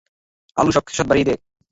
আলু 0.57 0.71
সবকিছুর 0.71 0.97
স্বাদ 0.97 1.07
বাড়িয়ে 1.09 1.27
দেয়। 1.27 1.39